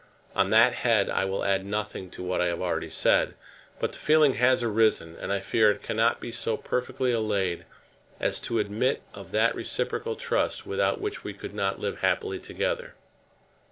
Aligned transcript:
On 0.35 0.49
that 0.49 0.73
head 0.73 1.11
I 1.11 1.25
will 1.25 1.43
add 1.45 1.63
nothing 1.63 2.09
to 2.09 2.23
what 2.23 2.41
I 2.41 2.47
have 2.47 2.59
already 2.59 2.89
said; 2.89 3.35
but 3.79 3.91
the 3.91 3.99
feeling 3.99 4.33
has 4.33 4.63
arisen; 4.63 5.15
and 5.21 5.31
I 5.31 5.39
fear 5.41 5.69
it 5.69 5.83
cannot 5.83 6.19
be 6.19 6.31
so 6.31 6.57
perfectly 6.57 7.11
allayed 7.11 7.65
as 8.19 8.39
to 8.49 8.57
admit 8.57 9.03
of 9.13 9.29
that 9.31 9.53
reciprocal 9.53 10.15
trust 10.15 10.65
without 10.65 10.99
which 10.99 11.23
we 11.23 11.35
could 11.35 11.53
not 11.53 11.79
live 11.79 11.99
happily 11.99 12.39
together. 12.39 12.95